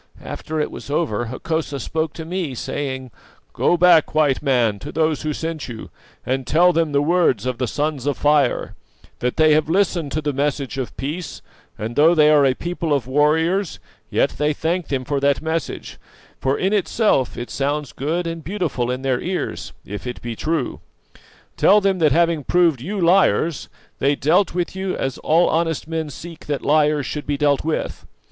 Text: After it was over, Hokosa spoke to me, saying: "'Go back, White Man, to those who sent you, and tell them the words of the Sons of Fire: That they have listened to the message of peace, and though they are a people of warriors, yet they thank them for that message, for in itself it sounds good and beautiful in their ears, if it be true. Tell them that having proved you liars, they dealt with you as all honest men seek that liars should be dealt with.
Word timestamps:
After 0.23 0.59
it 0.59 0.71
was 0.71 0.89
over, 0.89 1.25
Hokosa 1.25 1.79
spoke 1.79 2.13
to 2.13 2.25
me, 2.25 2.55
saying: 2.55 3.11
"'Go 3.53 3.77
back, 3.77 4.15
White 4.15 4.41
Man, 4.41 4.79
to 4.79 4.91
those 4.91 5.21
who 5.21 5.31
sent 5.31 5.67
you, 5.69 5.91
and 6.25 6.47
tell 6.47 6.73
them 6.73 6.91
the 6.91 7.03
words 7.03 7.45
of 7.45 7.59
the 7.59 7.67
Sons 7.67 8.07
of 8.07 8.17
Fire: 8.17 8.73
That 9.19 9.37
they 9.37 9.53
have 9.53 9.69
listened 9.69 10.11
to 10.13 10.19
the 10.23 10.33
message 10.33 10.79
of 10.79 10.97
peace, 10.97 11.43
and 11.77 11.95
though 11.95 12.15
they 12.15 12.31
are 12.31 12.47
a 12.47 12.55
people 12.55 12.91
of 12.95 13.05
warriors, 13.05 13.77
yet 14.09 14.31
they 14.39 14.53
thank 14.53 14.87
them 14.87 15.05
for 15.05 15.19
that 15.19 15.39
message, 15.39 15.99
for 16.39 16.57
in 16.57 16.73
itself 16.73 17.37
it 17.37 17.51
sounds 17.51 17.93
good 17.93 18.25
and 18.25 18.43
beautiful 18.43 18.89
in 18.89 19.03
their 19.03 19.21
ears, 19.21 19.71
if 19.85 20.07
it 20.07 20.19
be 20.23 20.35
true. 20.35 20.79
Tell 21.57 21.79
them 21.79 21.99
that 21.99 22.11
having 22.11 22.43
proved 22.43 22.81
you 22.81 22.99
liars, 22.99 23.69
they 23.99 24.15
dealt 24.15 24.55
with 24.55 24.75
you 24.75 24.97
as 24.97 25.19
all 25.19 25.47
honest 25.47 25.87
men 25.87 26.09
seek 26.09 26.47
that 26.47 26.63
liars 26.65 27.05
should 27.05 27.27
be 27.27 27.37
dealt 27.37 27.63
with. 27.63 28.07